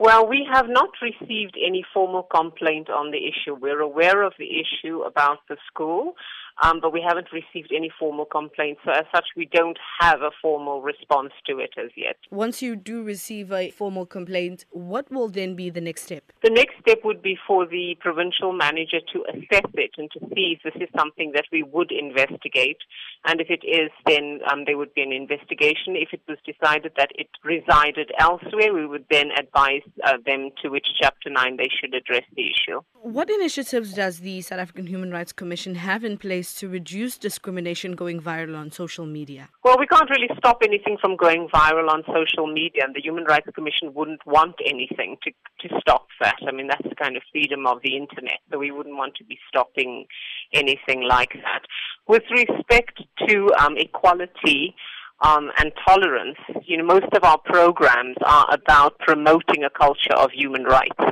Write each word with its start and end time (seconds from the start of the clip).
Well, 0.00 0.26
we 0.26 0.48
have 0.50 0.64
not 0.66 0.88
received 1.02 1.58
any 1.62 1.84
formal 1.92 2.22
complaint 2.22 2.88
on 2.88 3.10
the 3.10 3.18
issue. 3.18 3.54
We're 3.54 3.82
aware 3.82 4.22
of 4.22 4.32
the 4.38 4.48
issue 4.48 5.02
about 5.02 5.40
the 5.46 5.58
school, 5.66 6.14
um, 6.62 6.80
but 6.80 6.92
we 6.92 7.04
haven't 7.06 7.28
received 7.32 7.72
any 7.74 7.90
formal 7.98 8.24
complaints. 8.24 8.80
So, 8.84 8.92
as 8.92 9.04
such, 9.14 9.26
we 9.36 9.46
don't 9.52 9.78
have 10.00 10.22
a 10.22 10.30
formal 10.42 10.82
response 10.82 11.32
to 11.46 11.58
it 11.58 11.70
as 11.78 11.90
yet. 11.96 12.16
Once 12.30 12.62
you 12.62 12.76
do 12.76 13.02
receive 13.02 13.52
a 13.52 13.70
formal 13.70 14.06
complaint, 14.06 14.64
what 14.70 15.10
will 15.10 15.28
then 15.28 15.54
be 15.54 15.70
the 15.70 15.80
next 15.80 16.02
step? 16.02 16.24
The 16.42 16.50
next 16.50 16.74
step 16.80 16.98
would 17.04 17.22
be 17.22 17.36
for 17.46 17.66
the 17.66 17.96
provincial 18.00 18.52
manager 18.52 19.00
to 19.12 19.24
assess 19.30 19.70
it 19.74 19.92
and 19.98 20.10
to 20.12 20.20
see 20.34 20.56
if 20.56 20.62
this 20.62 20.82
is 20.82 20.88
something 20.96 21.32
that 21.34 21.46
we 21.52 21.62
would 21.62 21.90
investigate. 21.90 22.78
And 23.24 23.40
if 23.40 23.48
it 23.50 23.64
is, 23.66 23.90
then 24.06 24.40
um, 24.50 24.64
there 24.66 24.76
would 24.76 24.94
be 24.94 25.02
an 25.02 25.12
investigation. 25.12 25.96
If 25.96 26.10
it 26.12 26.22
was 26.28 26.38
decided 26.44 26.92
that 26.96 27.10
it 27.14 27.28
resided 27.44 28.10
elsewhere, 28.18 28.72
we 28.72 28.86
would 28.86 29.04
then 29.10 29.30
advise 29.38 29.82
uh, 30.04 30.18
them 30.24 30.50
to 30.62 30.68
which 30.68 30.86
Chapter 31.00 31.30
9 31.30 31.56
they 31.56 31.68
should 31.80 31.94
address 31.94 32.24
the 32.36 32.42
issue. 32.42 32.80
What 33.02 33.30
initiatives 33.30 33.94
does 33.94 34.20
the 34.20 34.42
South 34.42 34.58
African 34.58 34.86
Human 34.86 35.10
Rights 35.10 35.32
Commission 35.32 35.74
have 35.76 36.04
in 36.04 36.18
place 36.18 36.49
to 36.54 36.68
reduce 36.68 37.18
discrimination 37.18 37.92
going 37.92 38.20
viral 38.20 38.56
on 38.56 38.70
social 38.70 39.06
media? 39.06 39.48
Well, 39.64 39.76
we 39.78 39.86
can't 39.86 40.08
really 40.10 40.28
stop 40.38 40.62
anything 40.62 40.96
from 41.00 41.16
going 41.16 41.48
viral 41.52 41.88
on 41.88 42.02
social 42.06 42.46
media, 42.46 42.82
and 42.84 42.94
the 42.94 43.00
Human 43.00 43.24
Rights 43.24 43.48
Commission 43.54 43.92
wouldn't 43.94 44.24
want 44.26 44.56
anything 44.64 45.16
to, 45.24 45.30
to 45.68 45.80
stop 45.80 46.06
that. 46.20 46.36
I 46.46 46.52
mean, 46.52 46.68
that's 46.68 46.88
the 46.88 46.94
kind 46.94 47.16
of 47.16 47.22
freedom 47.32 47.66
of 47.66 47.78
the 47.82 47.96
internet, 47.96 48.40
so 48.50 48.58
we 48.58 48.70
wouldn't 48.70 48.96
want 48.96 49.14
to 49.16 49.24
be 49.24 49.38
stopping 49.48 50.06
anything 50.52 51.02
like 51.08 51.32
that. 51.34 51.62
With 52.06 52.24
respect 52.30 53.02
to 53.28 53.50
um, 53.58 53.76
equality, 53.76 54.74
um, 55.22 55.50
and 55.58 55.72
tolerance, 55.86 56.38
you 56.64 56.76
know, 56.76 56.84
most 56.84 57.12
of 57.12 57.24
our 57.24 57.38
programs 57.38 58.16
are 58.24 58.46
about 58.52 58.98
promoting 59.00 59.64
a 59.64 59.70
culture 59.70 60.14
of 60.16 60.30
human 60.32 60.64
rights 60.64 61.04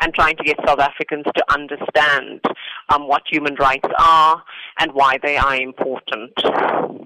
and 0.00 0.12
trying 0.14 0.36
to 0.36 0.44
get 0.44 0.56
South 0.66 0.80
Africans 0.80 1.24
to 1.36 1.44
understand 1.52 2.40
um, 2.88 3.08
what 3.08 3.22
human 3.30 3.54
rights 3.56 3.88
are 3.98 4.42
and 4.78 4.92
why 4.92 5.18
they 5.22 5.36
are 5.36 5.54
important. 5.56 6.32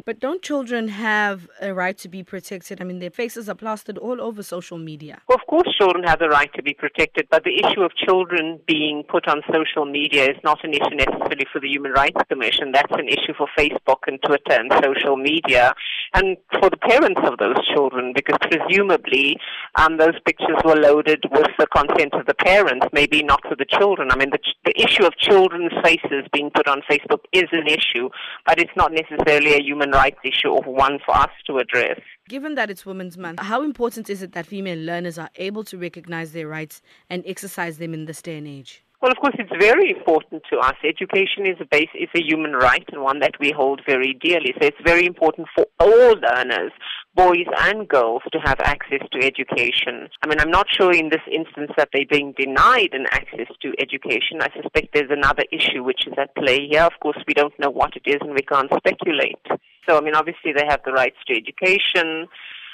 But 0.05 0.21
don't 0.21 0.43
children 0.43 0.89
have 0.89 1.49
a 1.61 1.75
right 1.75 1.97
to 1.99 2.09
be 2.09 2.23
protected? 2.23 2.81
I 2.81 2.85
mean, 2.85 2.99
their 2.99 3.11
faces 3.11 3.49
are 3.49 3.55
plastered 3.55 3.99
all 3.99 4.23
over 4.23 4.43
social 4.43 4.79
media. 4.79 5.21
Well, 5.29 5.37
of 5.37 5.47
course, 5.47 5.69
children 5.77 6.03
have 6.05 6.19
the 6.19 6.31
right 6.31 6.51
to 6.55 6.63
be 6.63 6.73
protected, 6.73 7.29
but 7.31 7.45
the 7.45 7.59
issue 7.59 7.83
of 7.83 7.93
children 7.95 8.59
being 8.67 9.03
put 9.07 9.29
on 9.29 9.43
social 9.53 9.85
media 9.85 10.25
is 10.25 10.37
not 10.43 10.65
an 10.65 10.73
issue 10.73 10.95
necessarily 10.95 11.47
for 11.53 11.61
the 11.61 11.69
Human 11.69 11.93
Rights 11.93 12.21
Commission. 12.31 12.73
That's 12.73 12.93
an 12.93 13.09
issue 13.09 13.35
for 13.37 13.49
Facebook 13.59 14.07
and 14.07 14.19
Twitter 14.23 14.59
and 14.59 14.73
social 14.83 15.17
media, 15.17 15.75
and 16.15 16.39
for 16.59 16.71
the 16.71 16.79
parents 16.79 17.21
of 17.25 17.37
those 17.39 17.61
children, 17.69 18.13
because 18.15 18.39
presumably 18.41 19.37
um, 19.75 19.99
those 19.99 20.19
pictures 20.25 20.57
were 20.65 20.77
loaded 20.77 21.25
with 21.31 21.49
the 21.59 21.67
consent 21.67 22.15
of 22.15 22.25
the 22.25 22.35
parents, 22.35 22.78
maybe 22.93 23.23
not 23.23 23.41
for 23.49 23.57
the 23.57 23.65
children. 23.65 24.11
I 24.11 24.17
mean, 24.17 24.31
the, 24.31 24.39
the 24.65 24.81
issue 24.81 25.05
of 25.05 25.17
children's 25.17 25.73
faces 25.83 26.27
being 26.33 26.51
put 26.55 26.69
on 26.69 26.83
Facebook 26.91 27.21
is 27.33 27.45
an 27.53 27.67
issue, 27.67 28.09
but 28.47 28.59
it's 28.61 28.77
not 28.77 28.93
necessarily 28.93 29.55
a 29.55 29.63
human 29.63 29.91
rights 29.91 30.19
issue 30.25 30.49
or 30.49 30.63
one 30.63 30.99
for 31.05 31.17
us 31.17 31.31
to 31.47 31.59
address. 31.59 32.01
Given 32.29 32.55
that 32.57 32.71
it's 32.71 32.85
Women's 32.85 33.17
Month, 33.17 33.41
how 33.41 33.63
important 33.63 34.11
is 34.11 34.23
it 34.23 34.33
that 34.33 34.47
female 34.47 34.79
learners 34.79 35.19
are 35.19 35.31
able 35.37 35.65
to 35.65 35.79
recognize 35.79 36.33
their 36.33 36.49
rights 36.49 36.83
and 37.09 37.23
exercise 37.27 37.79
them 37.79 37.95
in 37.95 38.07
this 38.07 38.23
day 38.23 38.37
and 38.37 38.47
age? 38.47 38.83
Well, 39.01 39.13
of 39.13 39.19
course, 39.19 39.37
it's 39.39 39.53
very 39.61 39.91
important 39.97 40.43
to 40.51 40.59
us. 40.59 40.75
Education 40.83 41.47
is 41.47 41.57
a 41.61 41.65
base, 41.65 41.89
is 41.95 42.09
a 42.17 42.21
human 42.21 42.55
right 42.55 42.85
and 42.91 43.01
one 43.01 43.21
that 43.21 43.39
we 43.39 43.53
hold 43.53 43.81
very 43.87 44.19
dearly. 44.21 44.53
So 44.61 44.67
it's 44.67 44.77
very 44.85 45.07
important 45.07 45.47
for 45.55 45.67
all 45.79 46.15
learners, 46.19 46.73
boys 47.15 47.47
and 47.59 47.89
girls, 47.89 48.23
to 48.33 48.39
have 48.39 48.61
access 48.61 49.01
to 49.13 49.25
education. 49.25 50.09
I 50.23 50.29
mean, 50.29 50.41
I'm 50.41 50.51
not 50.51 50.67
sure 50.71 50.93
in 50.93 51.09
this 51.09 51.23
instance 51.33 51.73
that 51.77 51.89
they're 51.93 52.07
being 52.09 52.35
denied 52.39 52.91
an 52.93 53.07
access 53.11 53.49
to 53.63 53.73
education. 53.79 54.41
I 54.41 54.49
suspect 54.55 54.95
there's 54.95 55.11
another 55.11 55.45
issue 55.51 55.83
which 55.83 56.07
is 56.07 56.15
at 56.19 56.35
play 56.37 56.69
here. 56.69 56.83
Of 56.83 57.01
course, 57.01 57.19
we 57.27 57.35
don't 57.35 57.59
know 57.59 57.71
what 57.71 57.97
it 57.97 58.03
is 58.07 58.19
and 58.21 58.35
we 58.35 58.43
can't 58.43 58.71
speculate. 58.77 59.45
So, 59.89 59.97
I 59.97 60.01
mean, 60.01 60.15
obviously 60.15 60.53
they 60.53 60.67
have 60.69 60.81
the 60.85 60.93
rights 60.93 61.17
to 61.27 61.37
education, 61.37 62.29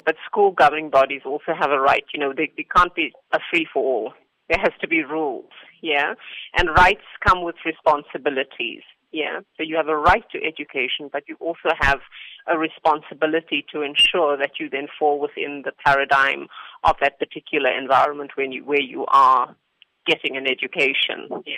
but 0.05 0.15
school 0.25 0.51
governing 0.51 0.89
bodies 0.89 1.21
also 1.25 1.53
have 1.59 1.71
a 1.71 1.79
right. 1.79 2.05
You 2.13 2.19
know, 2.19 2.33
they, 2.35 2.51
they 2.55 2.67
can't 2.75 2.93
be 2.93 3.11
a 3.33 3.39
free 3.49 3.67
for 3.71 3.83
all. 3.83 4.13
There 4.49 4.59
has 4.59 4.73
to 4.81 4.87
be 4.87 5.03
rules, 5.03 5.49
yeah? 5.81 6.13
And 6.55 6.69
rights 6.69 7.05
come 7.25 7.43
with 7.43 7.55
responsibilities, 7.65 8.83
yeah? 9.15 9.39
So 9.55 9.63
you 9.63 9.77
have 9.77 9.87
a 9.87 9.95
right 9.95 10.25
to 10.33 10.43
education, 10.43 11.09
but 11.11 11.23
you 11.27 11.37
also 11.39 11.69
have 11.79 11.99
a 12.47 12.57
responsibility 12.57 13.65
to 13.71 13.81
ensure 13.81 14.37
that 14.37 14.59
you 14.59 14.69
then 14.69 14.87
fall 14.99 15.19
within 15.19 15.63
the 15.63 15.71
paradigm 15.85 16.47
of 16.83 16.95
that 16.99 17.17
particular 17.17 17.71
environment 17.71 18.31
when 18.35 18.51
you, 18.51 18.65
where 18.65 18.81
you 18.81 19.05
are 19.07 19.55
getting 20.05 20.35
an 20.37 20.45
education, 20.47 21.27
yeah. 21.45 21.55